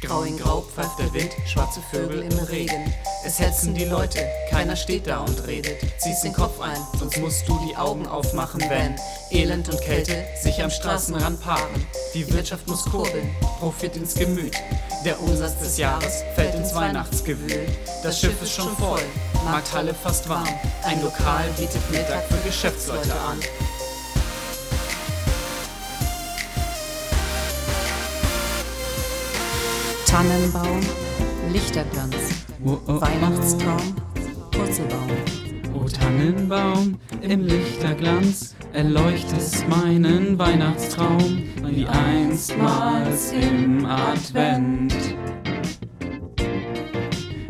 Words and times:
Grau 0.00 0.22
in 0.22 0.38
Grau 0.38 0.62
pfeift 0.62 0.98
der 0.98 1.12
Wind, 1.12 1.30
schwarze 1.46 1.80
Vögel 1.90 2.22
im 2.22 2.38
Regen. 2.38 2.92
Es 3.24 3.38
hetzen 3.38 3.74
die 3.74 3.84
Leute, 3.84 4.26
keiner 4.48 4.74
steht 4.74 5.06
da 5.06 5.20
und 5.20 5.46
redet. 5.46 5.76
Ziehst 5.98 6.24
den 6.24 6.32
Kopf 6.32 6.58
ein, 6.58 6.78
sonst 6.98 7.18
musst 7.18 7.46
du 7.46 7.60
die 7.68 7.76
Augen 7.76 8.06
aufmachen, 8.06 8.62
wenn 8.70 8.96
Elend 9.30 9.68
und 9.68 9.80
Kälte 9.82 10.24
sich 10.40 10.62
am 10.62 10.70
Straßenrand 10.70 11.40
paaren. 11.42 11.86
Die 12.14 12.32
Wirtschaft 12.32 12.66
muss 12.66 12.86
kurbeln, 12.86 13.28
Profit 13.58 13.96
ins 13.96 14.14
Gemüt. 14.14 14.56
Der 15.04 15.20
Umsatz 15.20 15.58
des 15.58 15.76
Jahres 15.76 16.24
fällt 16.34 16.54
ins 16.54 16.74
Weihnachtsgewühl. 16.74 17.66
Das 18.02 18.18
Schiff 18.18 18.40
ist 18.42 18.52
schon 18.52 18.74
voll, 18.76 19.02
Markthalle 19.44 19.92
fast 19.92 20.28
warm. 20.30 20.48
Ein 20.82 21.02
Lokal 21.02 21.46
bietet 21.58 21.90
Mittag 21.90 22.24
für 22.24 22.48
Geschäftsleute 22.48 23.12
an. 23.12 23.38
Tannenbaum, 30.10 30.80
Lichterglanz, 31.52 32.16
Oh, 32.64 32.70
oh, 32.72 32.78
oh. 32.88 33.00
Weihnachtstraum, 33.00 33.94
Purzelbaum. 34.50 35.10
O 35.72 35.88
Tannenbaum, 35.88 36.98
im 37.22 37.44
Lichterglanz 37.46 38.56
erleuchtest 38.72 39.68
meinen 39.68 40.36
Weihnachtstraum, 40.36 41.44
wie 41.62 41.86
einstmals 41.86 43.30
im 43.30 43.86
Advent. 43.86 44.94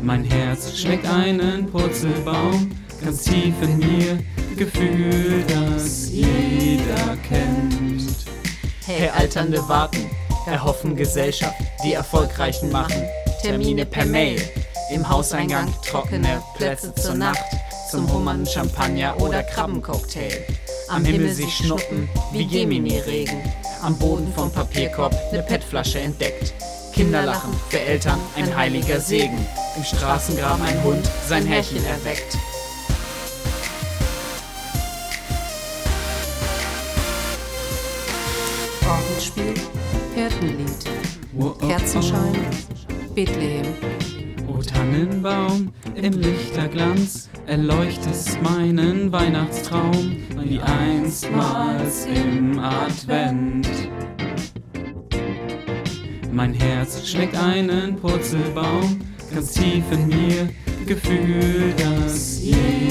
Mein 0.00 0.22
Herz 0.22 0.78
schlägt 0.78 1.08
einen 1.08 1.66
Purzelbaum, 1.66 2.70
ganz 3.04 3.24
tief 3.24 3.54
in 3.62 3.78
mir, 3.78 4.18
Gefühl, 4.56 5.42
das 5.48 6.08
jeder 6.08 7.16
kennt. 7.28 8.26
Hey, 8.86 9.08
Alternde 9.08 9.58
warten, 9.68 10.08
erhoffen 10.46 10.96
Gesellschaft, 10.96 11.54
die 11.84 11.94
Erfolgreichen 11.94 12.70
machen. 12.70 13.02
Termine 13.42 13.84
per 13.84 14.04
Mail, 14.06 14.40
im 14.90 15.08
Hauseingang 15.08 15.72
trockene 15.86 16.42
Plätze 16.56 16.94
zur 16.94 17.14
Nacht, 17.14 17.44
zum 17.90 18.10
hummernden 18.12 18.46
Champagner 18.46 19.20
oder 19.20 19.42
Krabbencocktail. 19.42 20.44
Am 20.88 21.04
Himmel 21.04 21.32
sich 21.32 21.52
schnuppen 21.52 22.08
wie 22.32 22.46
Gemini-Regen, 22.46 23.42
am 23.82 23.98
Boden 23.98 24.32
vom 24.34 24.50
Papierkorb 24.50 25.14
ne 25.32 25.42
PET-Flasche 25.42 26.00
entdeckt. 26.00 26.52
Kinder 26.92 27.22
lachen, 27.22 27.52
für 27.70 27.80
Eltern 27.80 28.20
ein 28.36 28.54
heiliger 28.56 29.00
Segen, 29.00 29.46
im 29.76 29.84
Straßengraben 29.84 30.64
ein 30.64 30.82
Hund 30.84 31.08
sein 31.28 31.46
Härchen 31.46 31.84
erweckt. 31.84 32.36
Orgelspiel, 38.94 39.54
Hirtenlied, 40.14 40.84
Oh, 41.36 41.50
Kerzenschein, 41.66 42.34
Bethlehem. 43.14 43.66
O 44.46 44.62
Tannenbaum, 44.62 45.72
im 45.96 46.12
Lichterglanz 46.12 47.28
erleuchtest 47.46 48.40
meinen 48.42 49.10
Weihnachtstraum, 49.10 50.16
wie 50.36 50.60
einstmals 50.60 52.06
im 52.06 52.58
Advent. 52.60 53.68
Mein 56.32 56.54
Herz 56.54 57.08
schlägt 57.08 57.36
einen 57.36 57.96
Purzelbaum, 57.96 59.00
ganz 59.34 59.54
tief 59.54 59.84
in 59.90 60.06
mir, 60.06 60.48
Gefühl, 60.86 61.74
das 61.76 62.40
kennt. 62.42 62.83